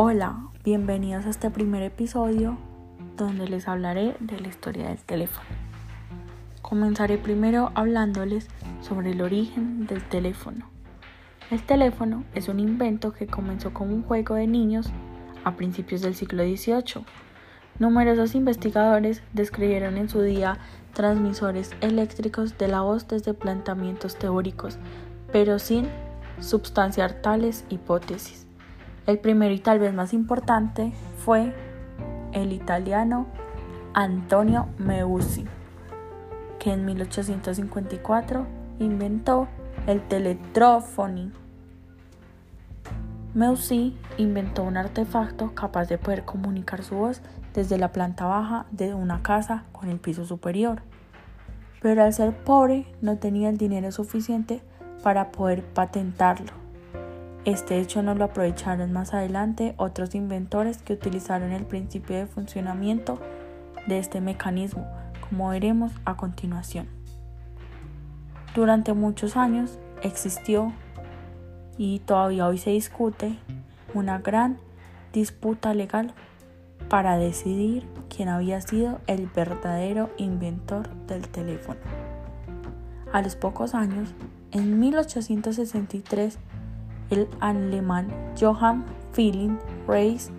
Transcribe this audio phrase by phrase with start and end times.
[0.00, 2.56] Hola, bienvenidos a este primer episodio
[3.16, 5.48] donde les hablaré de la historia del teléfono.
[6.62, 8.46] Comenzaré primero hablándoles
[8.80, 10.70] sobre el origen del teléfono.
[11.50, 14.88] El teléfono es un invento que comenzó como un juego de niños
[15.42, 17.04] a principios del siglo XVIII.
[17.80, 20.58] Numerosos investigadores describieron en su día
[20.94, 24.78] transmisores eléctricos de la voz desde planteamientos teóricos,
[25.32, 25.88] pero sin
[26.38, 28.47] substanciar tales hipótesis.
[29.08, 30.92] El primero y tal vez más importante
[31.24, 31.54] fue
[32.32, 33.26] el italiano
[33.94, 35.46] Antonio Meucci,
[36.58, 38.46] que en 1854
[38.80, 39.48] inventó
[39.86, 41.32] el teletrófono.
[43.32, 47.22] Meucci inventó un artefacto capaz de poder comunicar su voz
[47.54, 50.82] desde la planta baja de una casa con el piso superior.
[51.80, 54.60] Pero al ser pobre no tenía el dinero suficiente
[55.02, 56.57] para poder patentarlo.
[57.44, 63.18] Este hecho no lo aprovecharon más adelante otros inventores que utilizaron el principio de funcionamiento
[63.86, 64.86] de este mecanismo,
[65.28, 66.88] como veremos a continuación.
[68.54, 70.72] Durante muchos años existió
[71.76, 73.38] y todavía hoy se discute
[73.94, 74.58] una gran
[75.12, 76.12] disputa legal
[76.88, 81.78] para decidir quién había sido el verdadero inventor del teléfono.
[83.12, 84.14] A los pocos años,
[84.50, 86.38] en 1863,
[87.10, 90.30] el alemán Johann Philipp Reis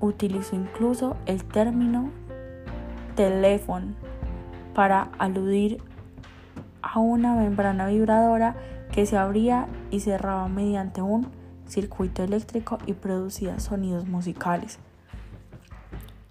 [0.00, 2.10] utilizó incluso el término
[3.14, 3.94] teléfono
[4.74, 5.82] para aludir
[6.82, 8.56] a una membrana vibradora
[8.90, 11.28] que se abría y cerraba mediante un
[11.66, 14.78] circuito eléctrico y producía sonidos musicales.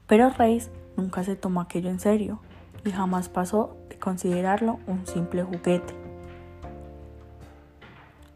[0.08, 2.40] Pero Reis nunca se tomó aquello en serio
[2.86, 6.11] y jamás pasó de considerarlo un simple juguete.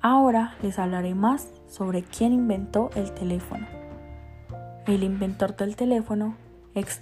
[0.07, 3.65] Ahora les hablaré más sobre quién inventó el teléfono.
[4.85, 6.35] El inventor del teléfono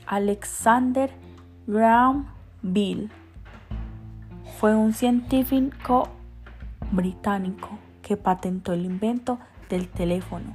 [0.06, 1.12] Alexander
[1.68, 2.28] Graham
[2.62, 3.12] Bell.
[4.58, 6.08] Fue un científico
[6.94, 9.38] británico que patentó el invento
[9.68, 10.53] del teléfono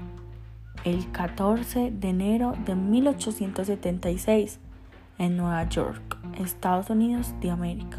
[0.85, 4.59] el 14 de enero de 1876
[5.19, 7.99] en Nueva York, Estados Unidos de América.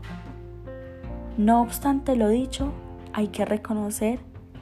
[1.36, 2.72] No obstante lo dicho,
[3.12, 4.20] hay que reconocer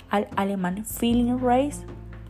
[0.08, 1.84] al alemán Philipp Reis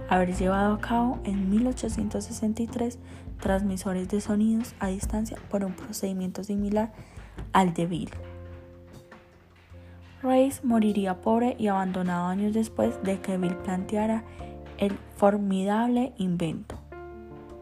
[0.08, 2.98] haber llevado a cabo en 1863
[3.40, 6.90] transmisores de sonidos a distancia por un procedimiento similar
[7.52, 8.10] al de Bill.
[10.22, 14.24] Reis moriría pobre y abandonado años después de que Bill planteara
[14.78, 16.76] el formidable invento.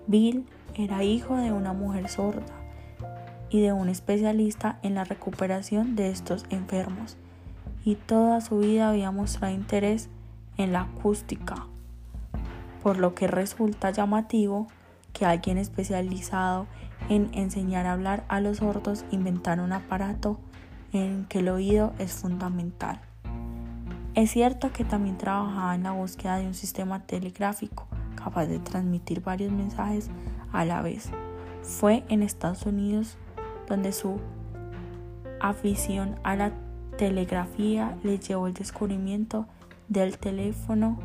[0.07, 2.45] Bill era hijo de una mujer sorda
[3.51, 7.17] y de un especialista en la recuperación de estos enfermos,
[7.85, 10.09] y toda su vida había mostrado interés
[10.57, 11.67] en la acústica,
[12.83, 14.67] por lo que resulta llamativo
[15.17, 16.67] que alguien especializado
[17.09, 20.39] en enseñar a hablar a los sordos inventara un aparato
[20.93, 23.01] en que el oído es fundamental.
[24.15, 29.23] Es cierto que también trabajaba en la búsqueda de un sistema telegráfico capaz de transmitir
[29.23, 30.11] varios mensajes
[30.53, 31.09] a la vez.
[31.63, 33.17] Fue en Estados Unidos
[33.67, 34.21] donde su
[35.41, 36.53] afición a la
[36.99, 39.47] telegrafía le llevó el descubrimiento
[39.89, 40.99] del teléfono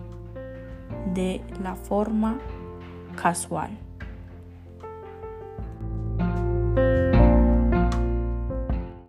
[1.13, 2.39] de la forma
[3.15, 3.77] casual.